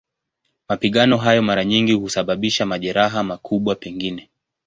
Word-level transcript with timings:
Mapigano 0.69 1.17
hayo 1.17 1.41
mara 1.41 1.65
nyingi 1.65 1.93
husababisha 1.93 2.65
majeraha, 2.65 3.23
makubwa 3.23 3.75
pengine. 3.75 4.29